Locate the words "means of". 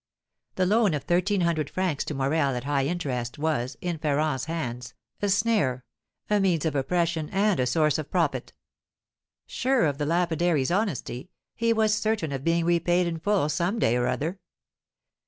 6.39-6.73